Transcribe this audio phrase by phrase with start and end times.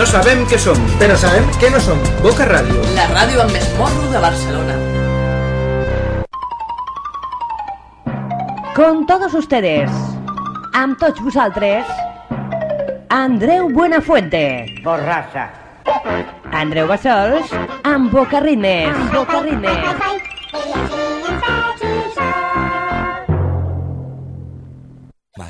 [0.00, 1.98] No sabem què som, però sabem què no som.
[2.24, 2.78] Boca Ràdio.
[2.96, 4.76] La ràdio amb més morro de Barcelona.
[8.78, 9.92] Con todos ustedes,
[10.72, 11.84] amb tots vosaltres,
[13.12, 14.64] Andreu Buenafuente.
[14.80, 15.50] Borrassa.
[16.64, 17.52] Andreu Bassols,
[17.84, 18.96] amb Boca Ritmes.
[18.96, 20.29] Amb Boca Ritmes.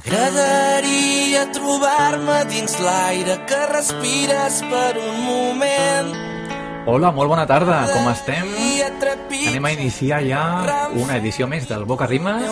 [0.01, 6.09] M'agradaria trobar-me dins l'aire que respires per un moment.
[6.89, 8.49] Hola, molt bona tarda, com estem?
[9.51, 10.45] Anem a iniciar ja
[10.97, 12.49] una edició més del Boca Rimes.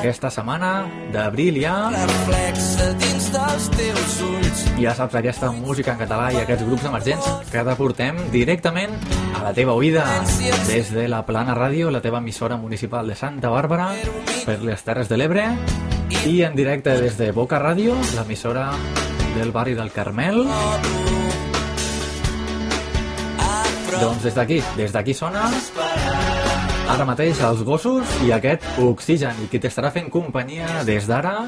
[0.00, 1.76] Aquesta setmana d'abril ja.
[2.98, 4.64] dins dels teus ulls.
[4.82, 8.98] Ja saps, aquesta música en català i aquests grups emergents que deportem directament
[9.38, 10.02] a la teva oïda
[10.66, 13.92] des de la Plana Ràdio, la teva emissora municipal de Santa Bàrbara,
[14.42, 15.46] per les Terres de l'Ebre,
[16.26, 18.70] i en directe des de Boca Ràdio, l'emissora
[19.36, 20.44] del barri del Carmel.
[24.00, 25.48] Doncs des d'aquí, des d'aquí sona
[26.90, 31.44] ara mateix els gossos i aquest oxigen i qui t'estarà fent companyia des d'ara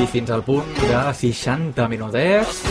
[0.00, 2.64] i fins al punt de 60 minutets.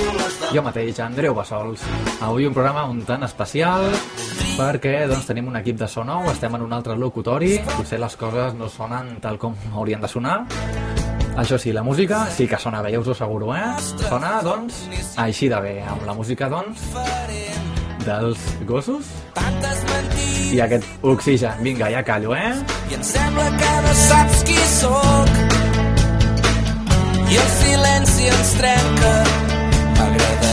[0.52, 1.86] Jo mateix, Andreu Bassols.
[2.20, 3.88] Avui un programa un tant especial
[4.59, 7.56] perquè doncs, tenim un equip de so nou estem en un altre locutori.
[7.78, 10.42] Potser les coses no sonen tal com haurien de sonar
[11.40, 13.64] això sí, la música sí que sona bé, ja us ho asseguro, eh?
[14.09, 14.84] Sona, doncs,
[15.18, 16.84] així de bé, amb la música, doncs,
[18.04, 19.08] dels gossos
[20.50, 21.64] i aquest oxigen.
[21.64, 22.52] Vinga, ja callo, eh?
[22.90, 25.34] I em sembla que no saps qui sóc
[27.30, 29.16] i el silenci ens trenca
[29.96, 30.48] m'agradaria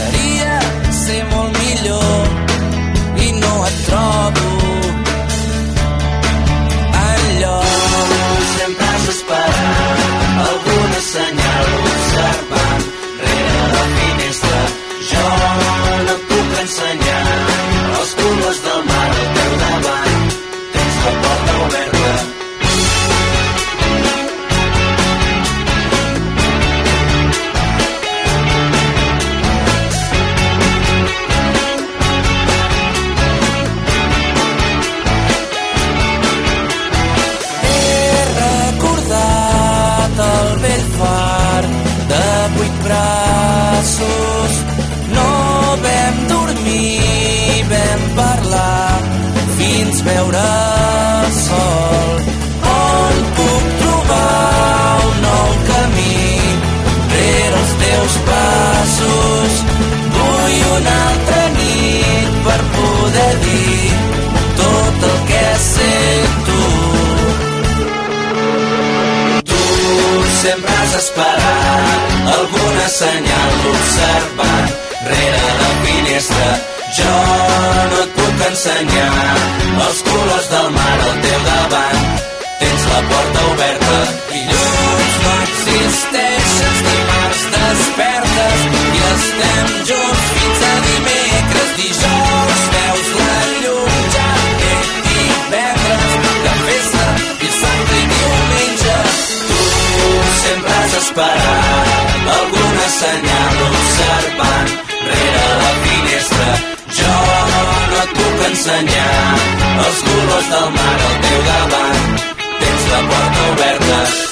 [113.17, 114.27] porta oberta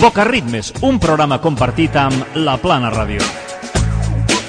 [0.00, 3.53] Boca Ritmes, un programa compartit amb La Plana Ràdio.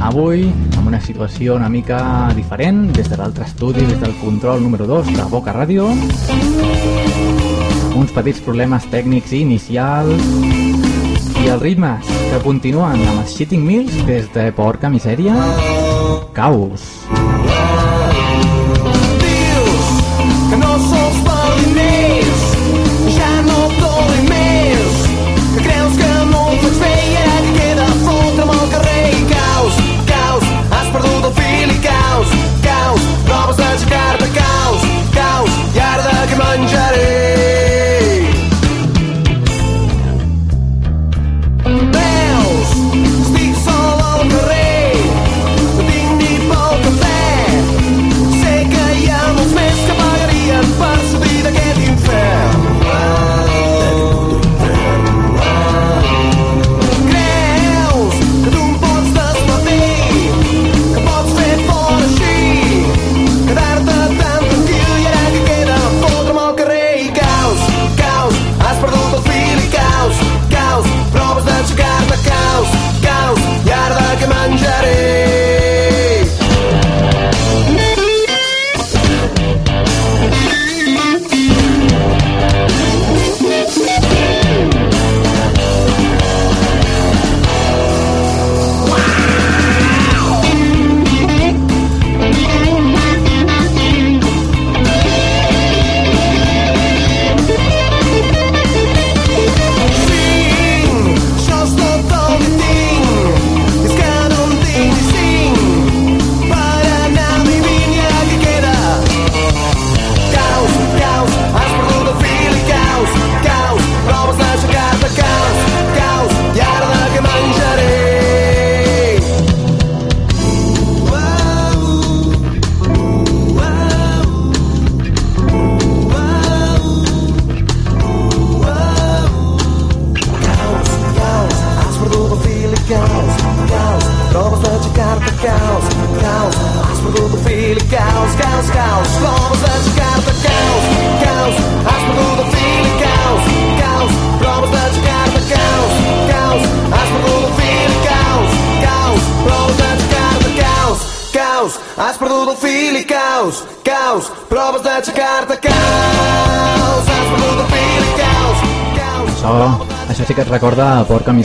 [0.00, 0.46] avui
[0.78, 2.00] amb una situació una mica
[2.36, 5.90] diferent, des de l'altre estudi, des del control número 2 de Boca Ràdio,
[8.00, 10.24] uns petits problemes tècnics inicials
[11.44, 15.36] i els ritmes que continuen amb els Shitting Mills des de Porca Misèria,
[16.36, 16.88] Caos.
[17.10, 17.89] que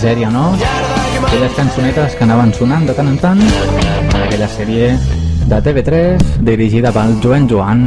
[0.06, 0.54] misèria, no?
[1.26, 4.92] Aquelles cançonetes que anaven sonant de tant en tant en aquella sèrie
[5.50, 7.82] de TV3 dirigida pel Joan Joan.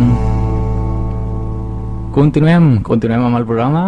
[2.17, 3.85] Continuem, continuem amb el programa,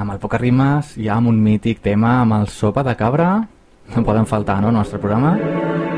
[0.00, 3.34] amb el Poca Rimes i amb un mític tema amb el Sopa de Cabra.
[3.92, 5.36] No poden faltar, no?, al nostre programa.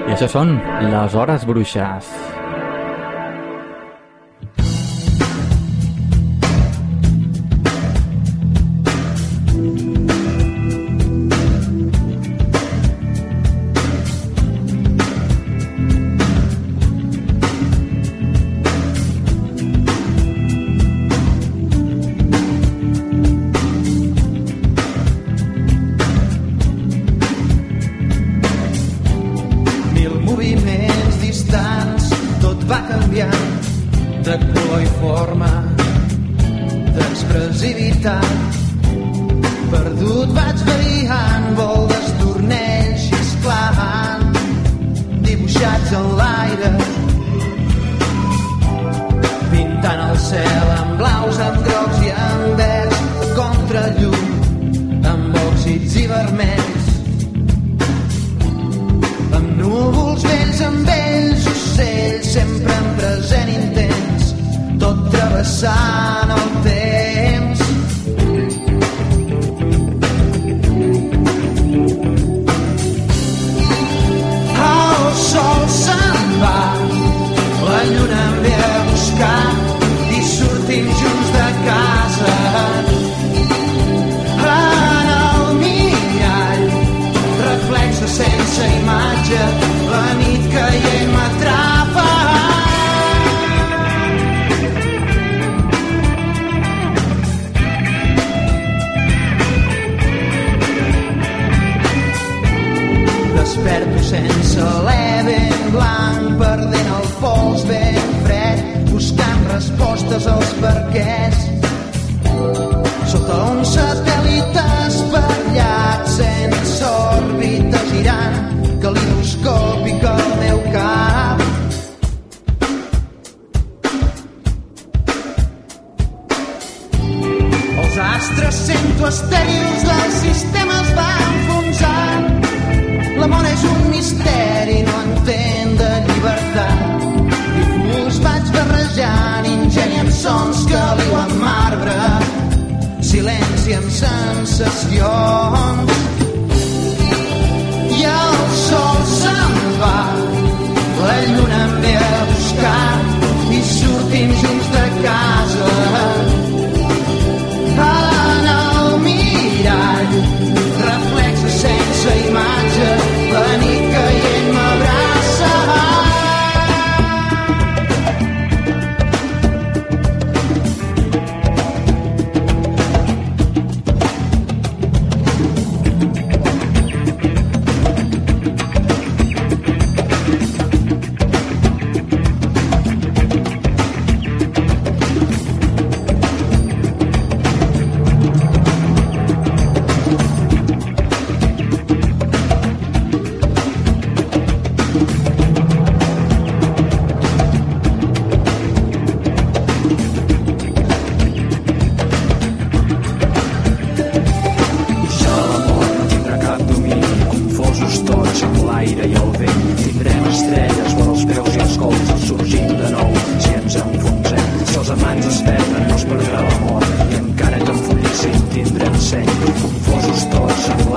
[0.09, 0.57] I això són
[0.91, 2.11] les hores bruixes.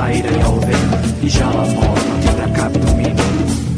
[0.03, 3.72] l'aire i el vent i ja la mort no tindrà cap domini.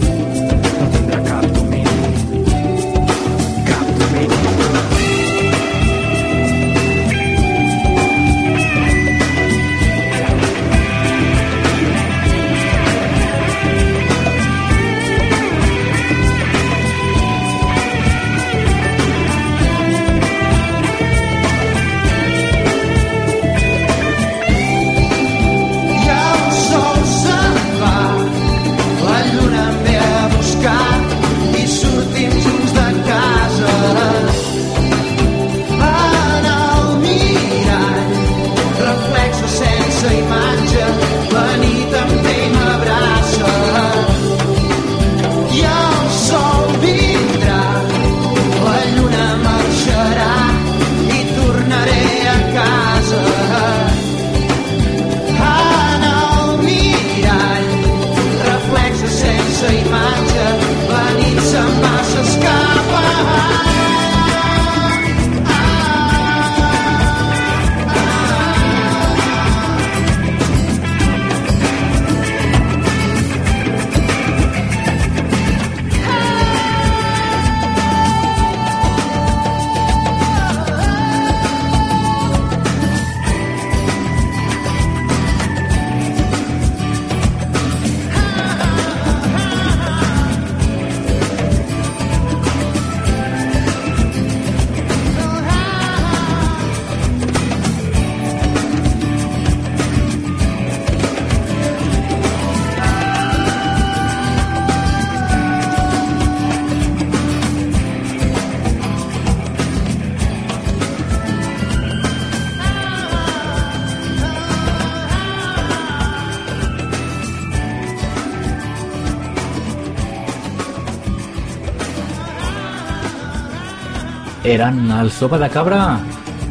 [124.45, 125.97] Eren el Sopa de Cabra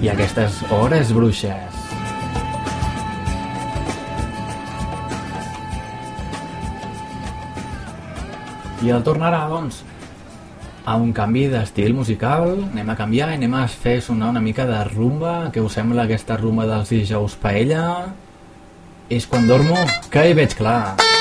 [0.02, 1.76] i aquestes hores bruixes.
[8.82, 9.84] I al tornarà, doncs,
[10.84, 14.66] a un canvi d'estil musical, anem a canviar i anem a fer sonar una mica
[14.66, 18.10] de rumba, que us sembla aquesta rumba dels dijous paella?
[19.08, 19.78] És quan dormo
[20.10, 21.13] que hi veig clar.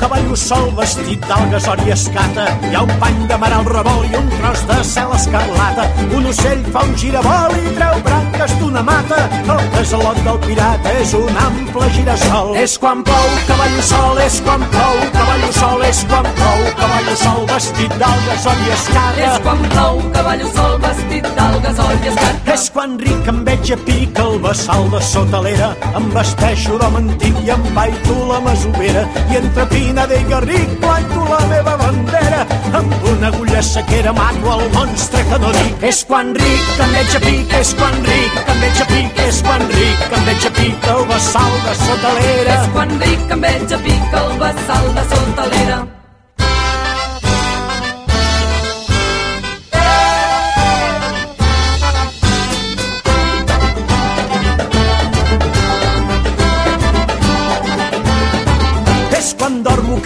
[0.00, 2.46] Cavallo sol vestit d'algues i escata.
[2.70, 5.84] Hi ha un pany de mar al revolt i un tros de cel escarlata.
[6.16, 9.20] Un ocell fa un girabol i treu branques d'una mata.
[9.54, 12.54] El casalot del pirata és un ample girassol.
[12.62, 17.46] És quan plou cavallo sol, és quan plou cavallo sol, és quan plou cavallo sol
[17.52, 19.26] vestit d'algues i escata.
[19.28, 22.54] És quan plou cavallo sol vestit d'algues i escata.
[22.56, 25.70] És quan ric em veig a pic el vessal de sota l'era.
[25.96, 29.04] Em vesteixo d'home antic i em baito la masovera.
[29.30, 32.44] I entre Pineda i Garric planto la meva bandera.
[32.78, 35.82] Amb una agulla sequera mato el monstre que no dic.
[35.90, 39.42] És quan ric em veig a pic, és quan ric em veig a pic, és
[39.42, 42.60] quan ric em veig a pic el vessal de sota l'era.
[42.60, 45.86] És quan ric em veig a pic el vessal de sota l'era.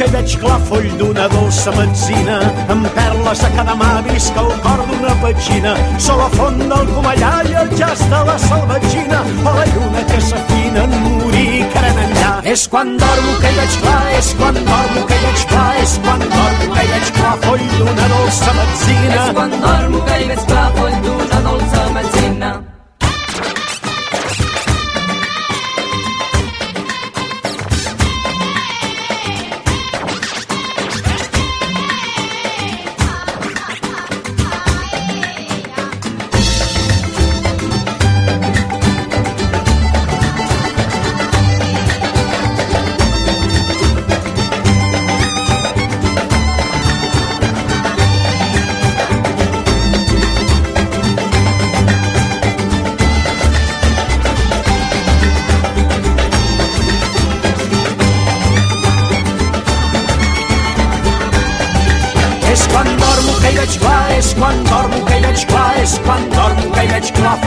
[0.04, 2.34] Que hi veig clar foll d'una dolça metzina
[2.72, 5.72] amb perles a cada mà visc el cor d'una petxina.
[6.06, 9.22] Sol a font del comellar i el jazz de la salvatgina.
[9.48, 12.34] O la lluna que s'afina en morir caren enllà.
[12.54, 15.98] És quan dormo que hi veig clar és quan dormo que hi veig clar és
[16.04, 20.32] quan dormo que hi veig clar foll d'una dolça metzina És quan dormo que hi
[20.34, 21.13] veig clar foll d'una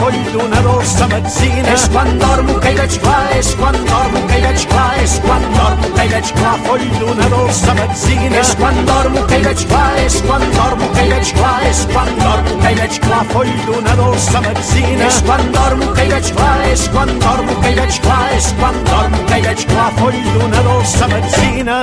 [0.08, 1.72] foll d'una dolça metzina.
[1.74, 5.16] És quan dormo que hi veig clar, és quan dormo que hi veig clar, és
[5.24, 8.40] quan dormo que hi veig clar, foll d'una dolça metzina.
[8.40, 11.84] És quan dormo que hi veig clar, és quan dormo que hi veig clar, és
[11.92, 15.12] quan dormo que hi veig clar, foll d'una dolça metzina.
[15.12, 18.52] És quan dormo que hi veig clar, és quan dormo que hi veig clar, és
[18.58, 21.80] quan dormo que hi veig clar, foll d'una dolça metzina.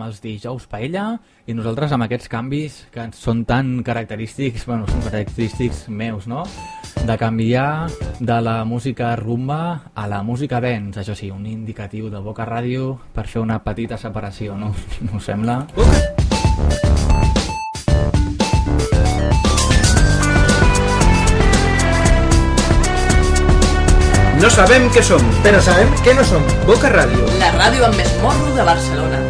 [0.00, 5.02] Teníem els dijous paella i nosaltres amb aquests canvis que són tan característics, bueno, són
[5.04, 6.44] característics meus, no?
[7.06, 7.88] De canviar
[8.18, 12.98] de la música rumba a la música dance, això sí, un indicatiu de Boca Ràdio
[13.14, 14.74] per fer una petita separació, no?
[15.00, 15.64] No us sembla?
[24.40, 26.46] No sabem què som, però sabem què no som.
[26.64, 27.26] Boca Ràdio.
[27.42, 29.29] La ràdio amb més morro de Barcelona.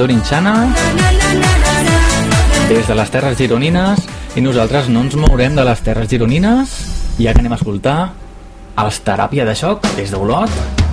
[0.00, 0.74] and Shack featuring Xana
[2.68, 3.98] des de les Terres Gironines.
[4.34, 6.74] I nosaltres no ens mourem de les Terres Gironines.
[7.18, 8.12] Ja que anem a escoltar
[8.76, 10.50] els Teràpia de Xoc des d'Olot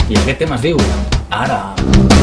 [0.10, 0.78] i aquest tema es diu
[1.32, 1.72] Ara.
[1.74, 2.21] Mitjanit,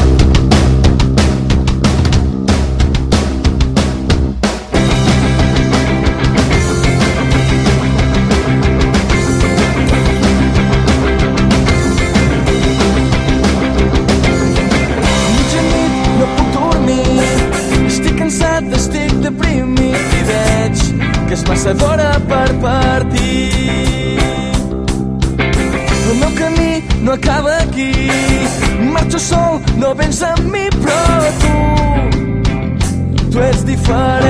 [33.39, 34.29] tu ets diferent.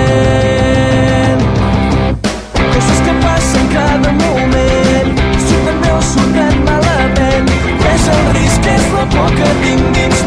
[2.72, 5.10] Coses que passen cada moment,
[5.48, 7.48] surten bé o surten malament.
[7.94, 10.26] És el risc, és la por que tinc dins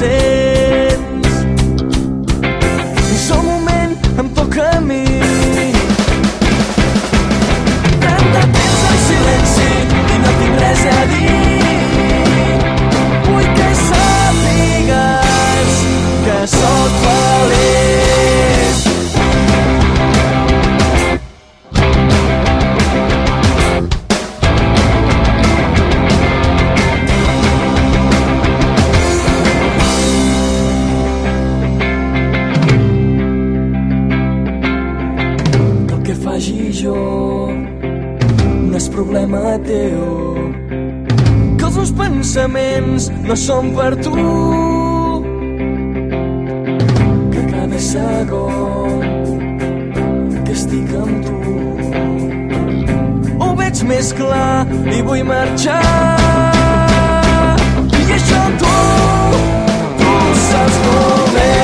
[0.00, 1.28] sents.
[3.16, 5.02] És el moment, em toca a mi.
[8.06, 11.49] Tant de temps en silenci i no tinc res a dir.
[43.30, 44.12] No són per tu.
[47.30, 49.04] Que cada segon
[50.46, 51.36] que estic amb tu
[53.38, 55.78] ho veig més clar i vull marxar.
[58.00, 58.74] I això tu
[60.00, 60.16] tu
[60.48, 61.54] saps molt bé.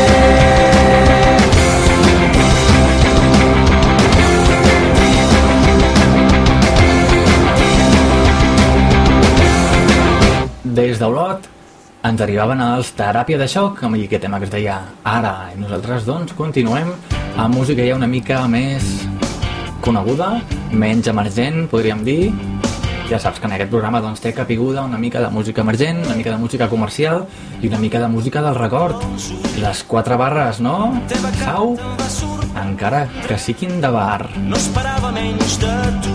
[10.78, 11.55] Des d'Olot
[12.06, 14.76] ens arribaven els Teràpia de Xoc amb aquest tema que es deia
[15.10, 15.50] Ara.
[15.54, 16.92] I nosaltres, doncs, continuem
[17.36, 18.84] amb música ja una mica més
[19.82, 20.36] coneguda,
[20.70, 22.30] menys emergent, podríem dir.
[23.10, 26.14] Ja saps que en aquest programa doncs, té capiguda una mica de música emergent, una
[26.18, 27.24] mica de música comercial
[27.62, 29.02] i una mica de música del record.
[29.62, 30.92] Les quatre barres, no?
[31.42, 31.74] Sau,
[32.62, 34.30] encara que siguin de bar.
[34.36, 35.74] No esperava menys de
[36.06, 36.14] tu.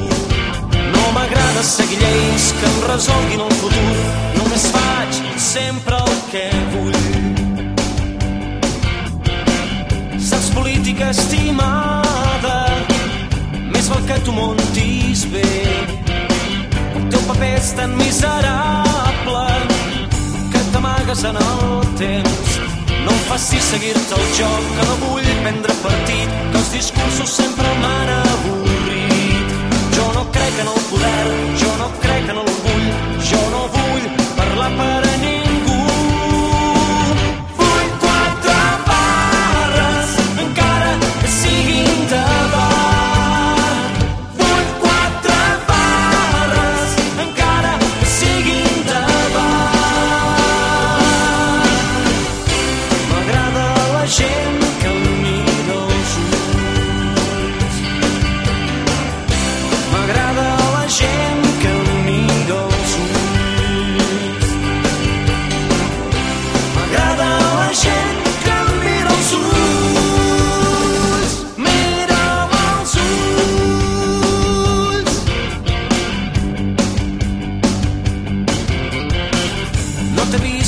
[0.95, 3.99] No m'agrada seguir lleis que em resolguin el futur.
[4.39, 6.93] Només faig sempre el que vull.
[10.21, 12.59] Saps política estimada,
[13.73, 15.47] més val que tu montis bé.
[16.93, 19.43] El teu paper és tan miserable
[20.53, 21.65] que t'amagues en el
[22.03, 22.49] temps.
[23.01, 27.73] No em facis seguir-te el joc, que no vull prendre partit, que els discursos sempre
[27.81, 29.57] m'han avorrit.
[29.97, 31.29] Jo no crec en el poder,
[31.65, 32.91] jo no crec en l'orgull,
[33.31, 33.81] jo no vull
[34.41, 35.40] parlar per a ningú.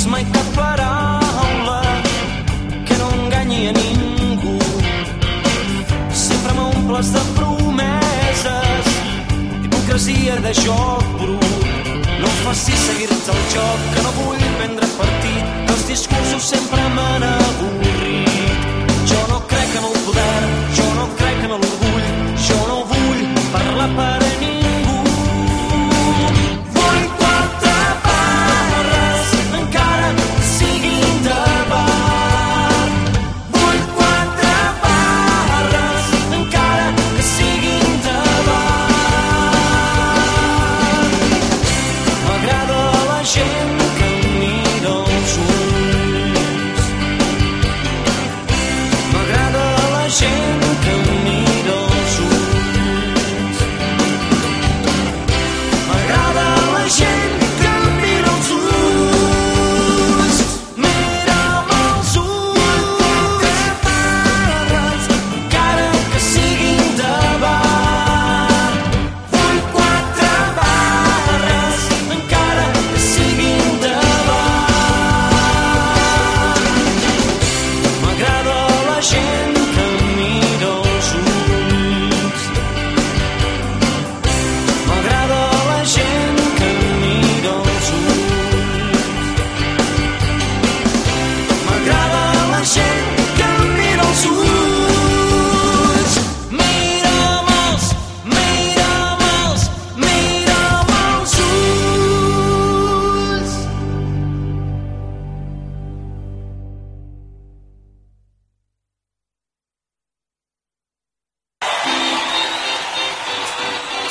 [0.04, 1.82] Vist mai cap paraula
[2.86, 4.58] que no enganyi a ningú.
[6.12, 8.90] Sempre m'omples de promeses,
[9.64, 11.48] hipocresia de joc brut.
[12.20, 18.68] No facis seguir-te el joc, que no vull prendre partit, els discursos sempre m'han avorrit.
[19.08, 20.43] Jo no crec en el poder,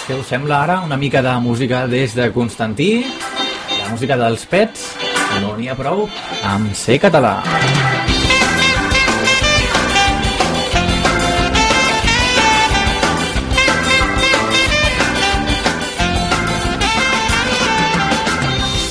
[0.07, 0.81] què us sembla ara?
[0.83, 3.05] Una mica de música des de Constantí,
[3.79, 4.89] la música dels pets,
[5.43, 6.09] no n'hi ha prou
[6.49, 7.37] amb ser català.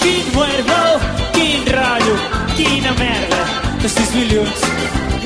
[0.02, 0.80] Quin muerdo,
[1.36, 2.16] quin rotllo,
[2.56, 3.42] quina merda
[3.84, 4.70] de 6 milions.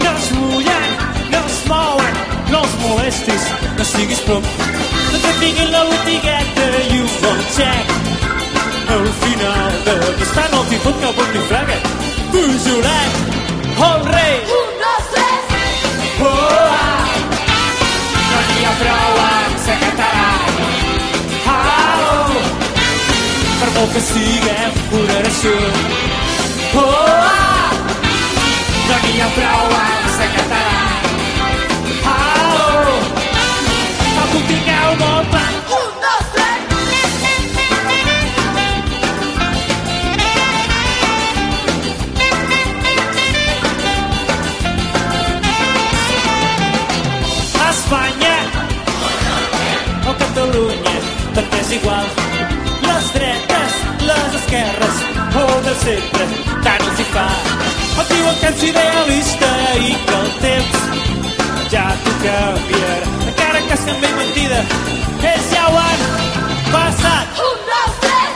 [0.02, 0.90] No es mullen,
[1.30, 4.75] no es mouen, no els molestis, no siguis prop.
[5.36, 7.90] No que tinguin la botigueta i un bon xec.
[8.96, 11.78] Al final d'aquesta no t'hi fot cap on t'hi frega.
[12.32, 13.18] Pujolet,
[13.88, 14.36] el rei.
[14.58, 15.44] Un, dos, tres.
[16.22, 17.06] Oh, ah.
[18.32, 20.30] No n'hi ha prou amb ser català.
[21.56, 22.32] Au,
[23.60, 25.58] per molt que siguem una nació.
[26.80, 27.74] Oh, ah!
[28.88, 30.65] no n'hi ha prou amb ser català.
[34.36, 35.52] No puc tingueu molt clar.
[35.78, 36.60] Un, dos, tres.
[47.70, 48.36] Espanya
[50.10, 50.96] o Catalunya,
[51.36, 52.08] tot és igual.
[52.88, 53.74] Les dretes,
[54.10, 55.04] les esquerres,
[55.44, 56.30] o de sempre,
[56.68, 57.28] tant els hi fa.
[58.04, 61.15] Et diuen que ets idealista i que el temps
[61.96, 63.08] ja t'ho canviarà.
[63.28, 64.60] Encara que sembli mentida,
[65.32, 66.02] ells ja ho han
[66.72, 67.42] passat.
[67.46, 68.32] Un, dos, tres!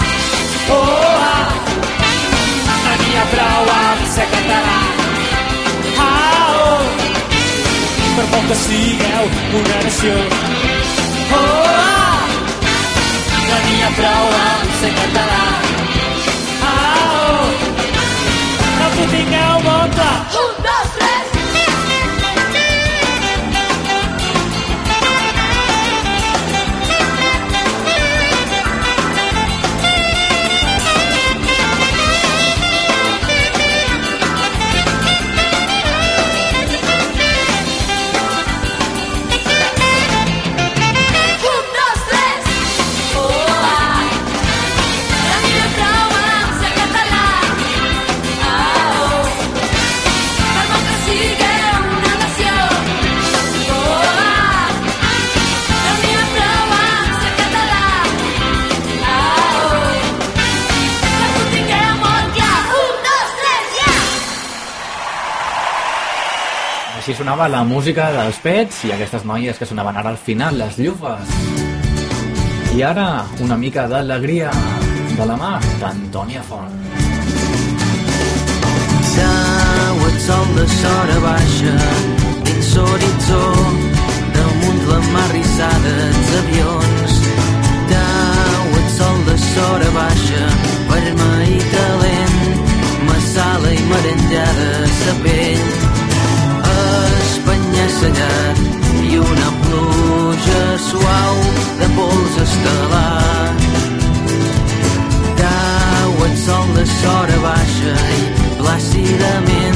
[0.70, 1.48] Oh, ah!
[2.84, 4.78] No n'hi ha prou amb ser català.
[6.06, 6.82] Ah, oh!
[8.16, 9.30] Per molt que sigueu
[9.62, 10.16] una nació.
[11.32, 11.44] Oh,
[11.74, 12.24] ah!
[13.50, 15.79] No n'hi ha prou amb ser català.
[67.40, 71.30] Sonava la música dels pets i aquestes noies que sonaven ara al final, les llufes.
[72.76, 74.52] I ara, una mica d'alegria
[75.16, 76.74] de la mà d'Antònia Font.
[79.14, 81.76] Sau et sol de sora baixa
[82.44, 83.44] dins l'horitzó
[84.36, 87.20] damunt la mar rissada els avions
[87.94, 90.44] Tau et sol de sora baixa
[90.92, 92.68] vermell i calent
[93.08, 95.89] massala i merengada sa pell
[98.00, 98.62] Sellat
[99.10, 101.42] i una pluja suau
[101.82, 103.52] de pols estel·lar
[105.42, 108.24] Cau el sol de sora baixa i
[108.62, 109.70] plàcidament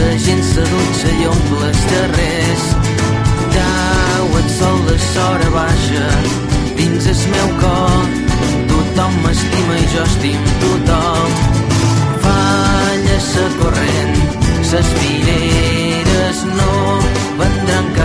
[0.00, 2.62] la gent s'adutxa i omple els carrers.
[3.56, 6.06] Cau el sol de sora baixa
[6.78, 8.08] dins el meu cor.
[8.72, 11.40] Tothom m'estima i jo estim tothom.
[12.26, 14.22] Falla sa corrent,
[14.72, 17.00] ses fileres no
[17.38, 17.99] vẫn đang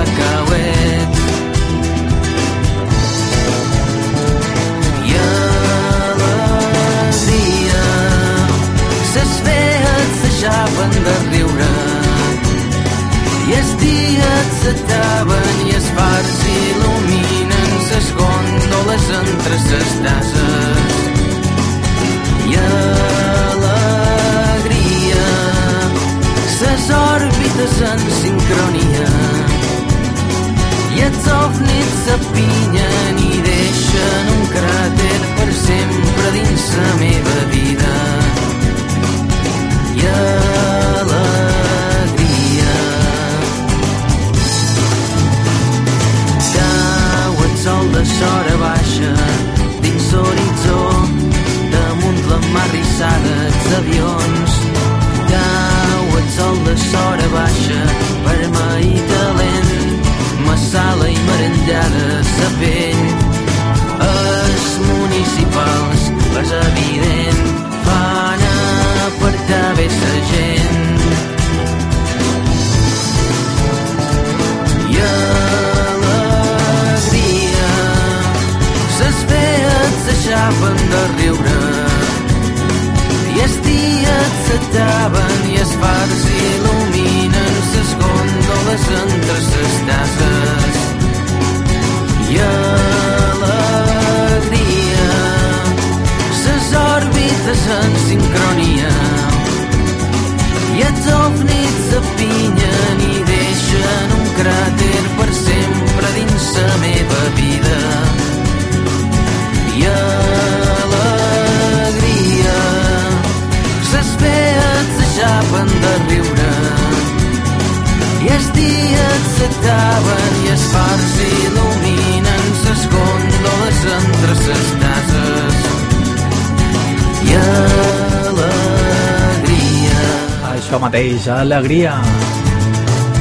[130.85, 131.95] mateix, alegria.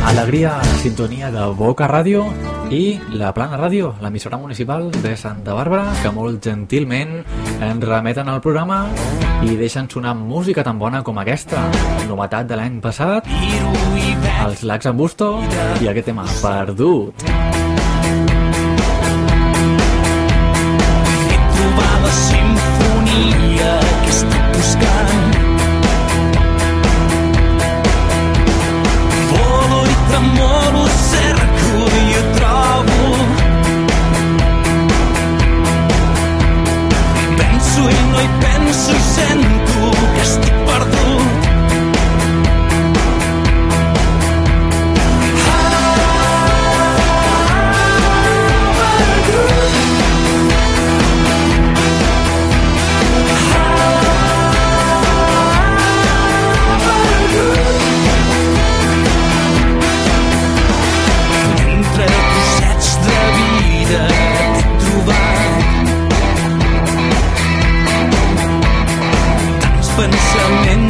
[0.05, 2.27] Alegria, sintonia de Boca Ràdio
[2.69, 7.23] i la Plana Ràdio, l'emissora municipal de Santa Bàrbara, que molt gentilment
[7.65, 8.83] ens remeten al programa
[9.49, 11.65] i deixen sonar música tan bona com aquesta.
[12.11, 13.33] Novetat de l'any passat,
[14.45, 15.33] els Lacs en Busto
[15.81, 17.25] i aquest tema, Perdut.
[21.33, 25.24] He trobat la simfonia que estic buscant.
[32.07, 33.17] I ho trobo.
[37.37, 39.01] Penso i no hi penso i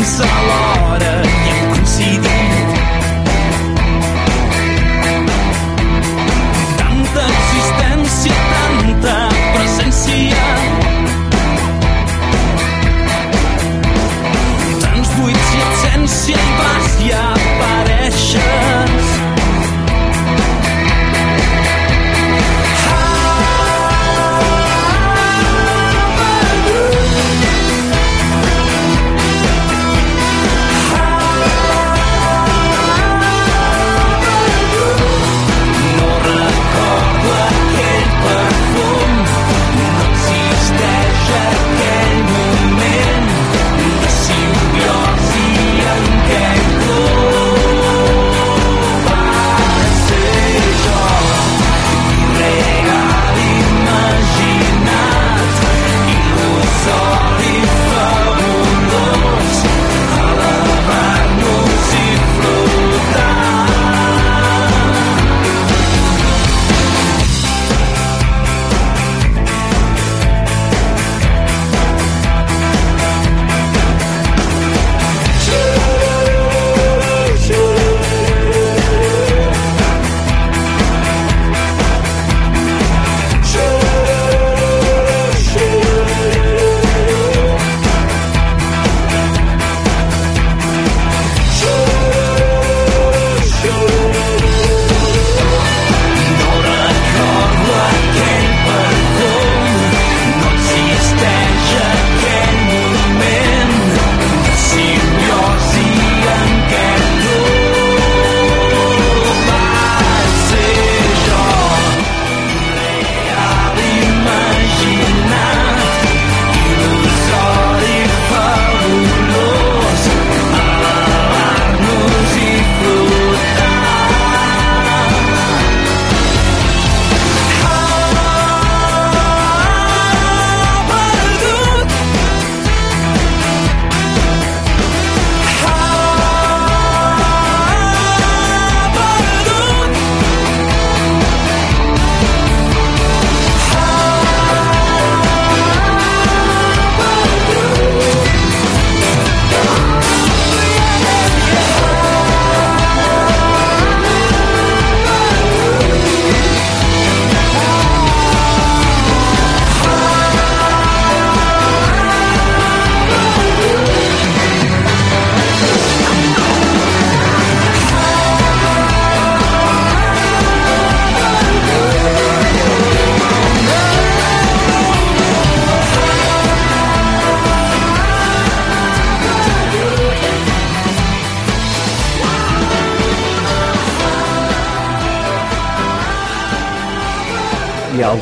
[0.04, 0.63] sorrow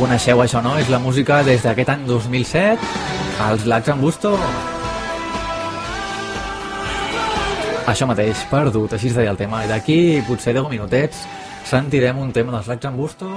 [0.03, 0.75] coneixeu això, no?
[0.81, 2.87] És la música des d'aquest any 2007,
[3.47, 4.33] els Lacs en Busto.
[7.87, 9.63] Això mateix, perdut, així es deia el tema.
[9.63, 11.23] I d'aquí, potser 10 minutets,
[11.69, 13.31] sentirem un tema dels Lacs en Busto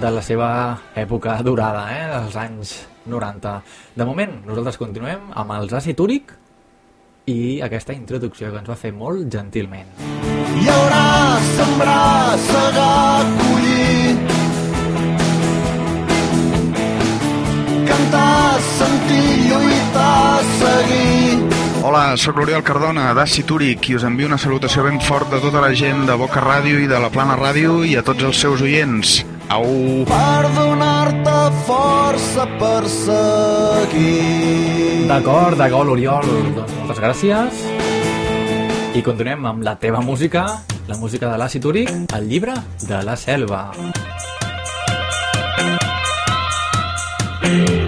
[0.00, 0.50] de la seva
[0.92, 2.04] època durada, eh?
[2.12, 2.74] dels anys
[3.08, 3.56] 90.
[3.96, 6.34] De moment, nosaltres continuem amb els àcid úric
[7.32, 9.96] i aquesta introducció que ens va fer molt gentilment.
[10.60, 11.04] Hi haurà
[11.54, 13.49] sembrar, segar,
[18.00, 21.36] Cantar, sentir, lluitar, seguir
[21.84, 25.60] Hola, sóc l'Oriol Cardona, d'Àcid Úric, i us envio una salutació ben fort de tota
[25.60, 28.62] la gent de Boca Ràdio i de la Plana Ràdio i a tots els seus
[28.64, 29.18] oients.
[29.52, 29.68] Au!
[30.08, 31.36] Per donar-te
[31.68, 36.24] força per seguir D'acord, d'acord, l'Oriol.
[36.56, 37.64] Doncs moltes gràcies.
[38.96, 40.46] I continuem amb la teva música,
[40.88, 43.66] la música de l'àcid úric, el llibre de la selva.
[47.50, 47.79] Quan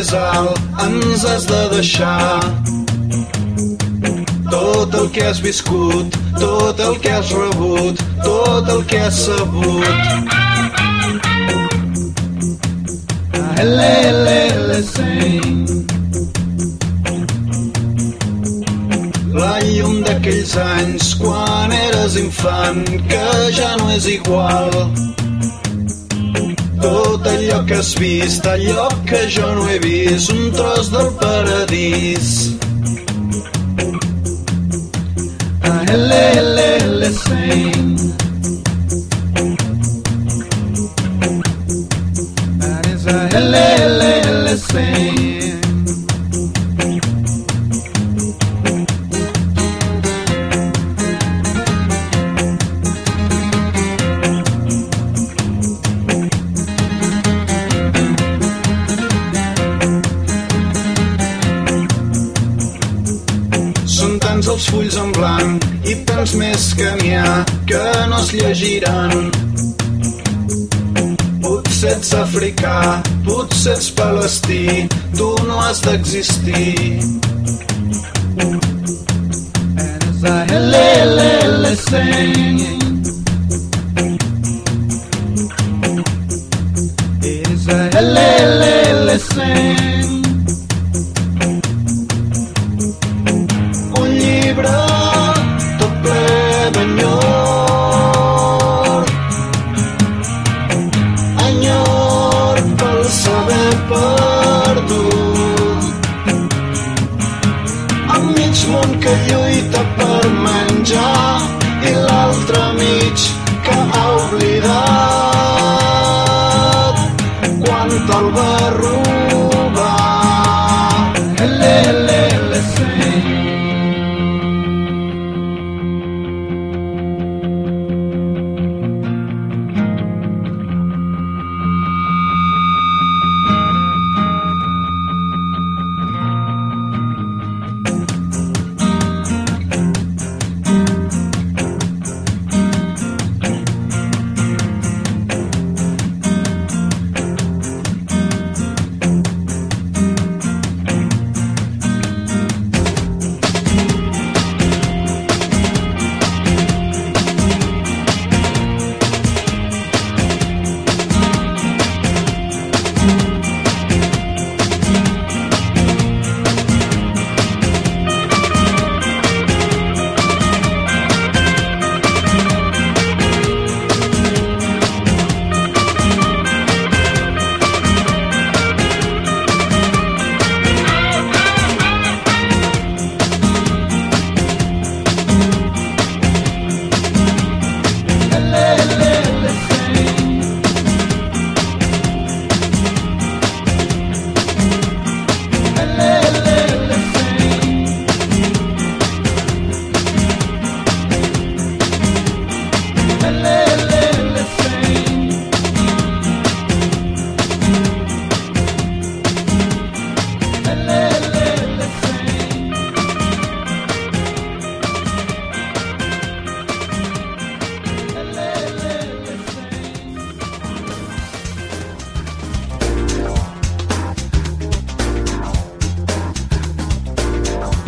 [0.00, 2.40] més alt, ens has de deixar.
[4.50, 9.84] Tot el que has viscut, tot el que has rebut, tot el que has sabut.
[13.60, 14.80] Ele, ele, ele.
[19.36, 23.26] La llum d'aquells anys quan eres infant que
[23.60, 24.72] ja no és igual.
[26.80, 27.09] Tot
[27.40, 32.56] allò que has vist, allò que jo no he vist, un tros del paradís.
[35.62, 37.99] Ah, ele, ele, ele, sing.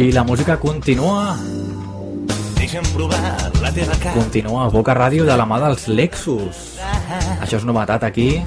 [0.02, 1.36] I la música continua.
[2.56, 3.20] Deixa'm provar
[3.62, 4.16] la teva cara.
[4.16, 6.62] Continua a Boca Ràdio de la mà dels Lexus.
[7.38, 8.40] Això és novetat aquí.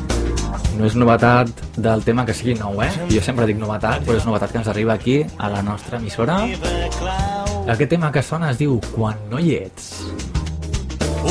[0.76, 1.48] No és novetat
[1.80, 2.90] del tema que sigui nou, eh?
[3.08, 6.42] Jo sempre dic novetat, però és novetat que ens arriba aquí, a la nostra emissora.
[7.72, 9.94] Aquest tema que sona es diu Quan no hi ets.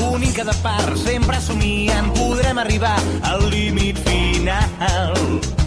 [0.08, 2.96] Única de part, sempre somiant, podrem arribar
[3.28, 5.63] al límit final.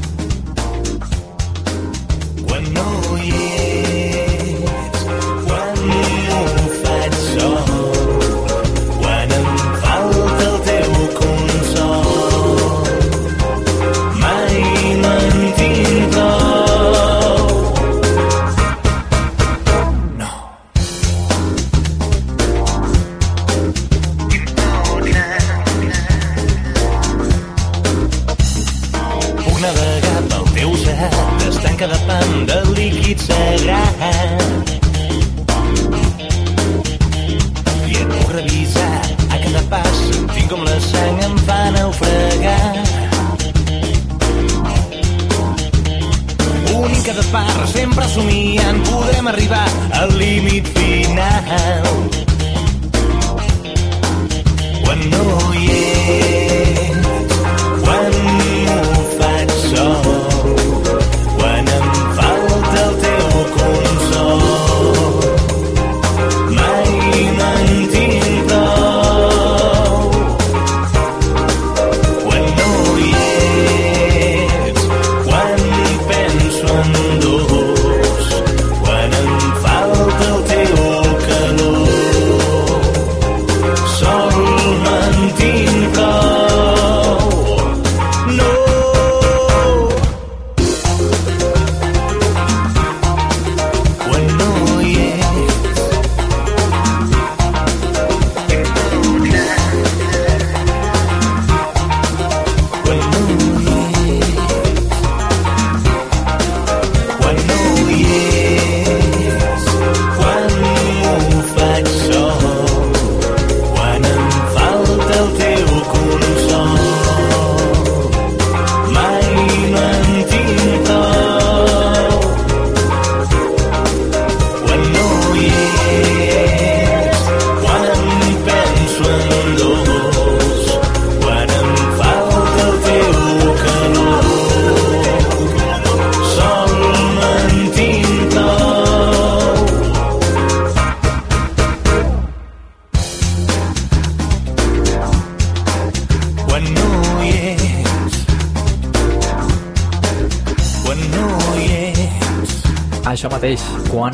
[47.32, 49.66] Part, sempre somiant, podrem arribar
[50.00, 52.27] al límit final.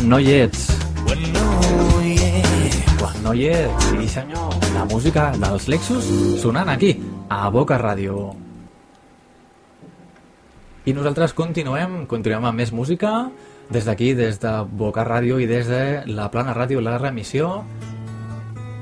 [0.04, 0.68] No hi ets.
[3.00, 3.86] quan no hi ets.
[3.90, 4.54] Sí senyor.
[4.76, 6.08] La música dels Lexus
[6.42, 6.98] sonant aquí,
[7.30, 8.34] a Boca Ràdio.
[10.86, 13.30] I nosaltres continuem, continuem amb més música,
[13.72, 17.64] des d'aquí, des de Boca Ràdio i des de la Plana Ràdio, la remissió,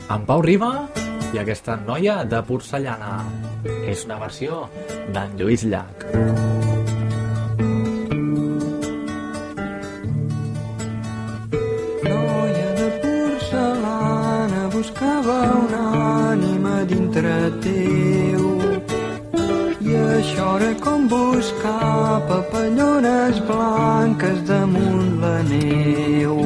[0.09, 0.89] amb Pau Riba
[1.33, 3.21] i aquesta noia de porcellana.
[3.85, 4.65] És una versió
[5.13, 6.60] d'en Lluís Llach.
[22.29, 26.37] Papallones blanques damunt la neu.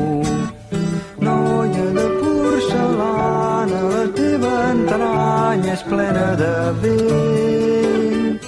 [1.26, 8.40] Noia de porcellana, la teva entranya és plena de vent.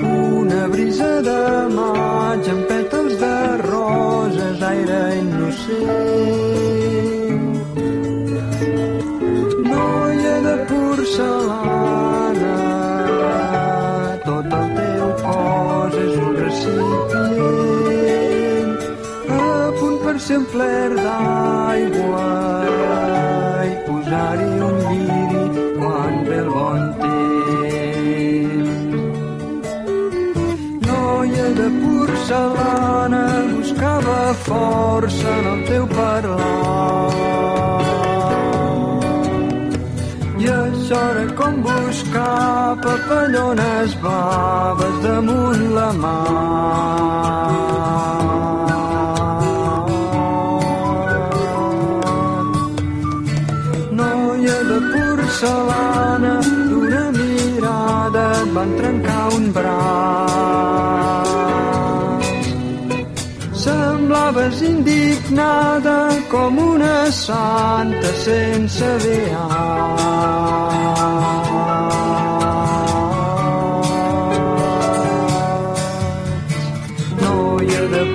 [0.00, 1.40] Una brisa de
[1.76, 3.36] maig amb pètals de
[3.70, 6.26] roses, aire innocent.
[9.70, 12.05] Noia de porcellana,
[20.44, 22.26] fler d'aigua
[23.68, 25.44] i posar-hi un lliri
[25.78, 28.70] quan ve el bon temps.
[30.86, 37.14] Noia de porcellana buscava força en el teu parlar.
[40.38, 40.46] I
[41.02, 47.65] era com buscar papallones blaves damunt la mar.
[55.36, 61.26] Porcellana, d'una mirada et van trencar un braç.
[63.52, 65.98] Semblava resignada
[66.30, 69.34] com una santa sense beat.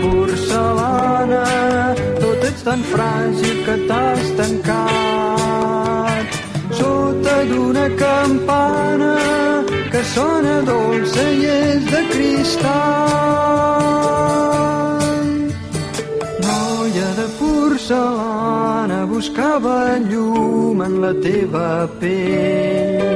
[0.02, 1.44] Porcelana,
[2.66, 5.21] tan fràgil que t'has tancat
[7.50, 9.14] d'una campana
[9.92, 12.72] que sona dolça i és de cristall.
[16.46, 19.78] Noia de porcelana buscava
[20.10, 21.70] llum en la teva
[22.00, 23.12] pell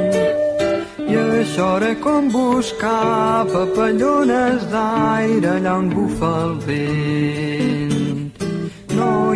[1.06, 7.85] i això era com buscar papallones d'aire allà on bufa el vent.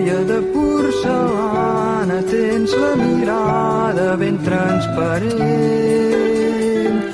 [0.01, 5.37] Noia de porcelana, tens la mirada ben transparent.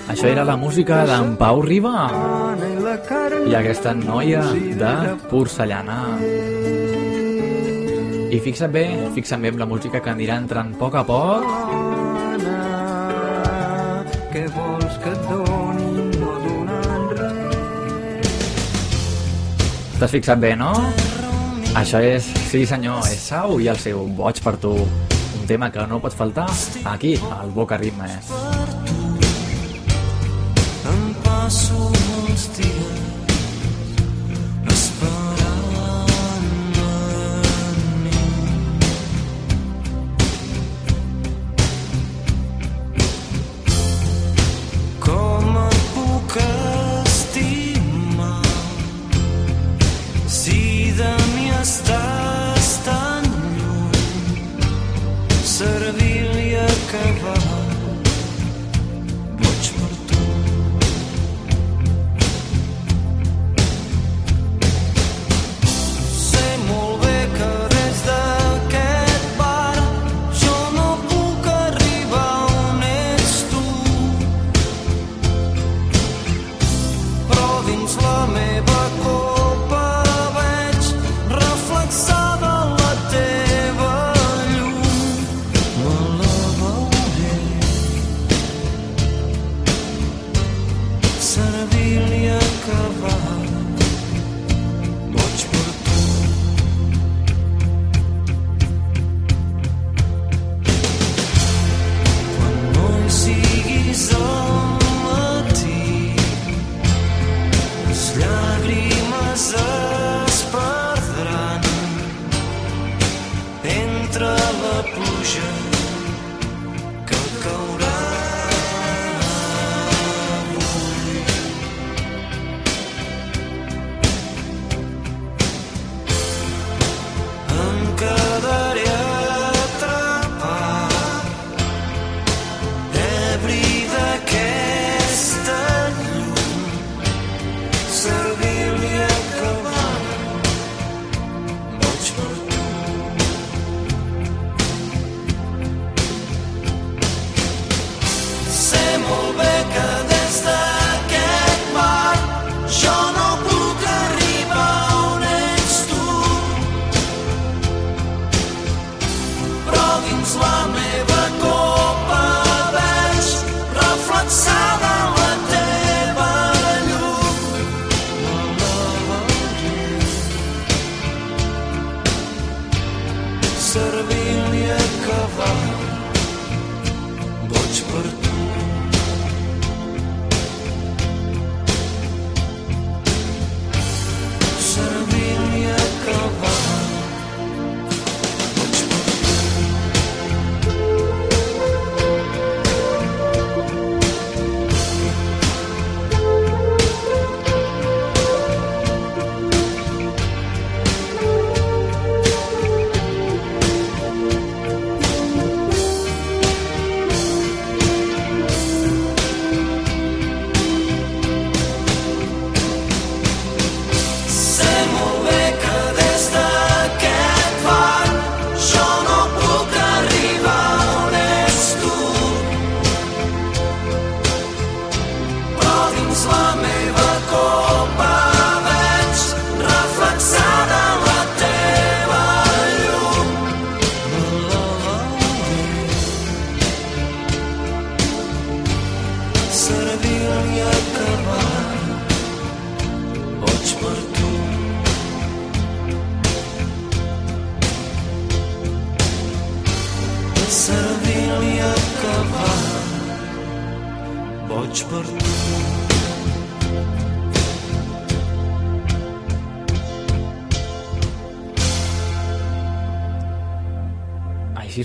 [0.07, 2.07] Això era la música d'en Pau Riba
[3.43, 5.99] i aquesta noia de porcellana.
[8.30, 8.87] I fixa't bé,
[9.18, 11.43] fixa't bé amb la música que anirà entrant a poc a poc.
[14.30, 15.91] Què vols que et doni
[16.22, 18.30] no donant res?
[19.99, 20.70] T'has fixat bé, no?
[21.77, 24.72] Això és, sí senyor, és Sau i el seu Boig per tu.
[24.72, 26.47] Un tema que no pot faltar
[26.89, 28.33] aquí, al Boca Ritmes.
[30.89, 33.16] Em passo molts dies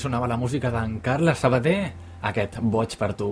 [0.02, 1.92] sonava la música d'en Carles Sabater,
[2.26, 3.32] aquest Boig per tu.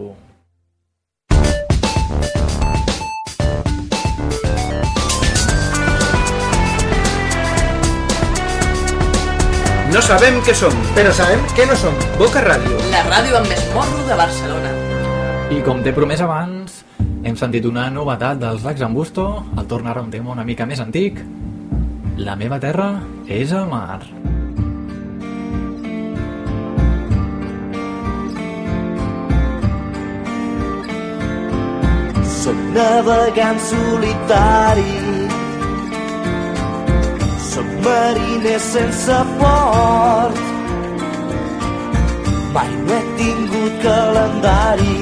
[9.89, 11.95] No sabem què som, però sabem què no som.
[12.20, 12.78] Boca Ràdio.
[12.93, 14.76] La ràdio amb més morro de Barcelona.
[15.49, 16.84] I com t'he promès abans,
[17.26, 19.26] hem sentit una novetat dels Lacs en Busto,
[19.57, 21.17] el torn ara un tema una mica més antic.
[22.22, 22.91] La meva terra
[23.26, 24.18] és el mar.
[32.76, 34.97] Navegant solitari.
[37.49, 40.49] Soc mariner sense port
[42.53, 44.97] Mai no he tingut calendari.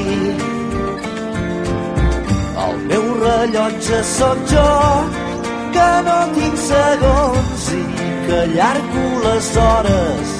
[2.63, 4.67] El meu rellotge sóc jo
[5.75, 7.83] que no tinc segons i
[8.25, 10.33] que allargo les hores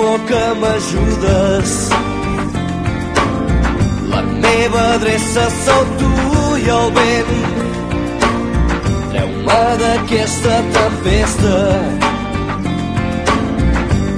[0.00, 1.90] timó que m'ajudes.
[4.10, 7.32] La meva adreça sou tu i el vent.
[9.10, 11.56] Treu-me d'aquesta tempesta.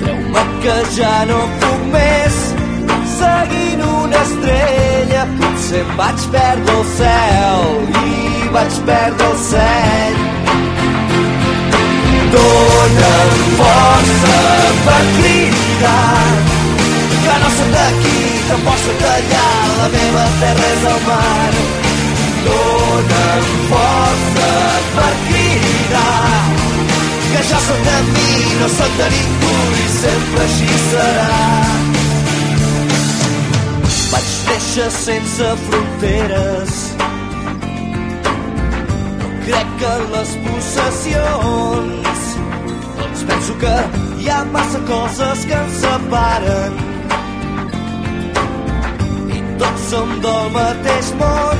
[0.02, 2.42] Treu-me que ja no puc més.
[3.18, 7.66] Seguint una estrella, potser em vaig perdre el cel
[8.04, 10.31] i vaig perdre el seny.
[12.32, 14.38] Dóna'm força
[14.86, 16.28] per cridar
[17.24, 18.20] que no soc d'aquí,
[18.54, 21.52] em posso callar, la meva terra és el mar.
[22.46, 24.50] Dóna'm força
[24.96, 26.42] per cridar
[27.32, 31.28] que jo soc de mi, no soc de ningú i sempre així serà.
[34.12, 37.01] Vaig néixer sense fronteres
[39.52, 42.20] crec en les possessions.
[42.98, 43.74] Doncs penso que
[44.20, 46.72] hi ha massa coses que ens separen.
[49.36, 51.58] I tots som del mateix món.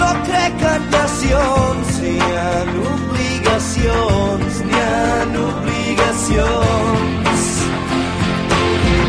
[0.00, 7.42] No crec en nacions ni en obligacions ni en obligacions.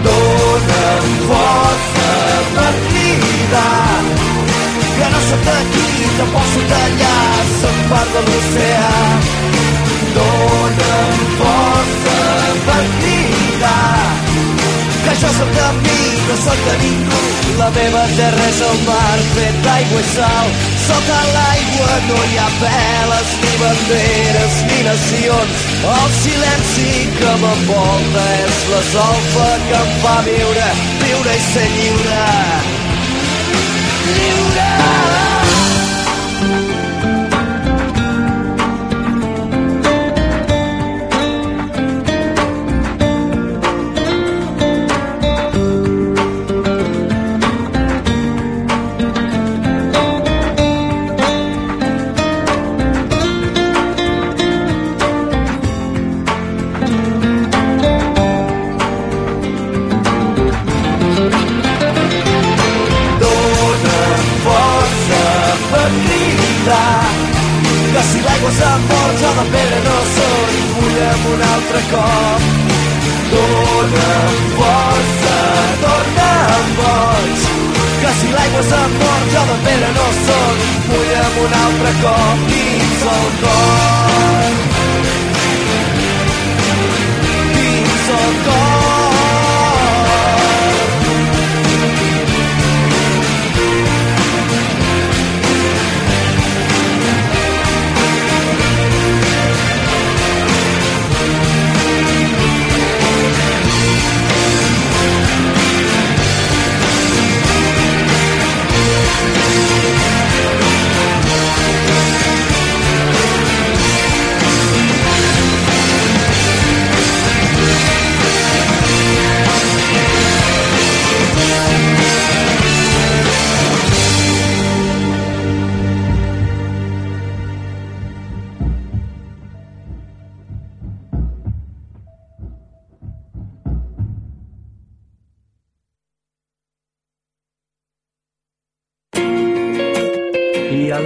[0.05, 2.13] Dóna'm força
[2.55, 4.34] per cridar
[4.97, 5.87] que no sóc d'aquí,
[6.17, 8.93] que posso tallar, som part de l'oceà.
[10.15, 12.19] Dóna'm força
[12.67, 14.15] per cridar
[15.05, 17.19] que jo sóc de mi, no sóc de ningú.
[17.59, 20.49] La meva terra és el mar fet d'aigua i sal.
[20.85, 25.67] Sota l'aigua no hi ha veles, ni banderes, ni nacions.
[25.97, 26.89] El silenci
[27.19, 30.73] que m'envolta és la solfa que em fa viure,
[31.05, 32.84] viure i ser lliure.
[34.05, 34.69] Lliure!
[34.75, 35.24] Dóna'm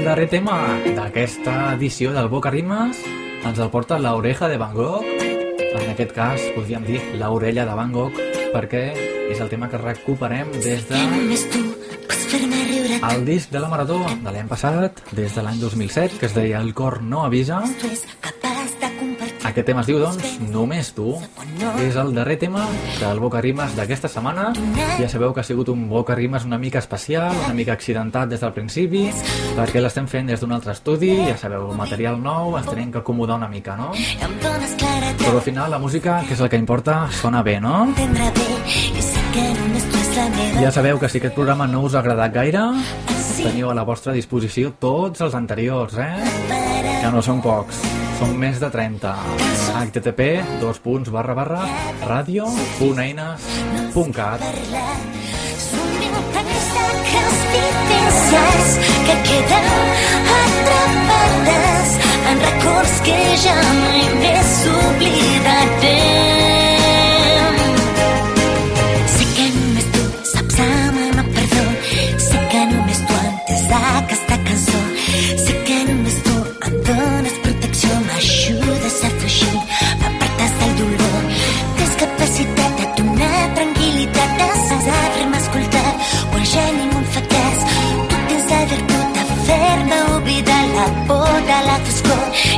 [0.10, 0.56] darrer tema
[0.98, 2.98] d'aquesta edició del Boca Rimes
[3.46, 5.06] ens el porta l'oreja de Van Gogh.
[5.06, 8.18] En aquest cas, podríem dir l'orella de Van Gogh,
[8.50, 8.82] perquè
[9.30, 11.04] és el tema que recuperem des de
[13.12, 16.58] el disc de la Marató de l'any passat, des de l'any 2007, que es deia
[16.58, 17.62] El cor no avisa.
[19.50, 21.16] Aquest tema es diu, doncs, Només tu.
[21.82, 22.68] És el darrer tema
[23.00, 24.52] del Boca Rimes d'aquesta setmana.
[25.00, 28.44] Ja sabeu que ha sigut un Boca Rimes una mica especial, una mica accidentat des
[28.46, 29.08] del principi,
[29.58, 33.40] perquè l'estem fent des d'un altre estudi, ja sabeu, material nou, ens tenim que acomodar
[33.42, 33.90] una mica, no?
[35.24, 37.88] Però al final la música, que és el que importa, sona bé, no?
[40.60, 42.68] Ja sabeu que si aquest programa no us ha agradat gaire,
[43.40, 46.14] teniu a la vostra disposició tots els anteriors, eh?
[47.02, 48.09] Que no són pocs.
[48.20, 49.16] Són més de 30.
[49.80, 51.62] http dos punts barra barra
[52.10, 54.44] radio.eines.cat
[59.10, 59.66] que queden
[60.36, 61.90] atrapades
[62.32, 66.29] en records que ja mai més oblidarem.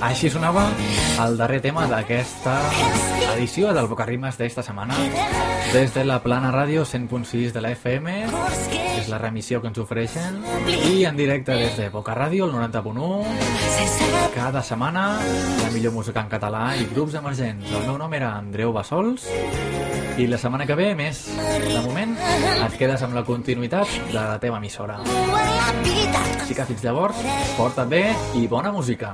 [0.00, 0.68] així sonava
[1.24, 2.54] el darrer tema d'aquesta
[3.34, 4.94] edició del Boca Rimes d'esta setmana.
[5.72, 8.14] Des de la Plana Ràdio 100.6 de la FM
[8.98, 10.40] és la remissió que ens ofereixen.
[10.92, 16.30] I en directe des de Boca Ràdio el 90.1 cada setmana la millor música en
[16.30, 17.66] català i grups emergents.
[17.72, 19.26] El meu nom era Andreu Bassols.
[20.18, 24.38] I la setmana que ve més de moment et quedes amb la continuïtat de la
[24.42, 24.98] teva emissora.
[26.38, 27.22] Així que fins llavors
[27.58, 28.06] porta't bé
[28.38, 29.12] i bona música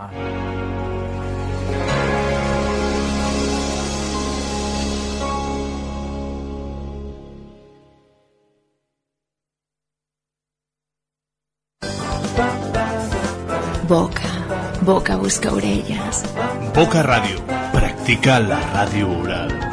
[13.88, 14.30] Boca,
[14.80, 16.22] boca busca orelles.
[16.74, 17.42] Boca Ràdio.
[17.74, 19.63] Practica la ràdio oral.